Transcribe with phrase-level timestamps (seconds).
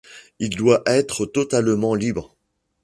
[0.39, 2.35] Il doit être totalement libre.